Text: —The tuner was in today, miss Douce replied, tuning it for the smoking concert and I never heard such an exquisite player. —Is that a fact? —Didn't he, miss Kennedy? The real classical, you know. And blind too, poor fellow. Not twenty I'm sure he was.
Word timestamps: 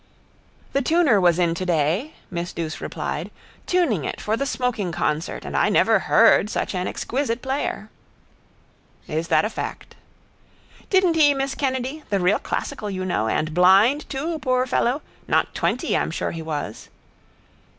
—The 0.73 0.81
tuner 0.81 1.21
was 1.21 1.37
in 1.37 1.53
today, 1.53 2.13
miss 2.31 2.53
Douce 2.53 2.81
replied, 2.81 3.29
tuning 3.67 4.03
it 4.03 4.19
for 4.19 4.35
the 4.35 4.47
smoking 4.47 4.91
concert 4.91 5.45
and 5.45 5.55
I 5.55 5.69
never 5.69 5.99
heard 6.09 6.49
such 6.49 6.73
an 6.73 6.87
exquisite 6.87 7.43
player. 7.43 7.87
—Is 9.07 9.27
that 9.27 9.45
a 9.45 9.49
fact? 9.51 9.95
—Didn't 10.89 11.17
he, 11.17 11.35
miss 11.35 11.53
Kennedy? 11.53 12.01
The 12.09 12.19
real 12.19 12.39
classical, 12.39 12.89
you 12.89 13.05
know. 13.05 13.27
And 13.27 13.53
blind 13.53 14.09
too, 14.09 14.39
poor 14.39 14.65
fellow. 14.65 15.03
Not 15.27 15.53
twenty 15.53 15.95
I'm 15.95 16.09
sure 16.09 16.31
he 16.31 16.41
was. 16.41 16.89